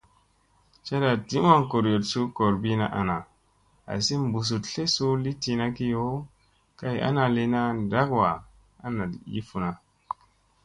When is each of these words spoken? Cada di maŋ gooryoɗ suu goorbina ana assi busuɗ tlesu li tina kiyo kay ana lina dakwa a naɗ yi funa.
Cada 0.85 1.11
di 1.27 1.37
maŋ 1.45 1.61
gooryoɗ 1.69 2.03
suu 2.11 2.25
goorbina 2.35 2.85
ana 2.99 3.17
assi 3.93 4.13
busuɗ 4.33 4.61
tlesu 4.69 5.07
li 5.23 5.31
tina 5.43 5.65
kiyo 5.77 6.05
kay 6.79 6.97
ana 7.07 7.23
lina 7.35 7.61
dakwa 7.91 8.29
a 8.85 8.87
naɗ 8.97 9.11
yi 9.31 9.39
funa. 9.49 9.71